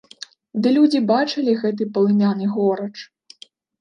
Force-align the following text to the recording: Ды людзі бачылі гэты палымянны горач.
Ды 0.61 0.69
людзі 0.77 1.01
бачылі 1.11 1.51
гэты 1.65 1.83
палымянны 1.99 2.45
горач. 2.55 2.93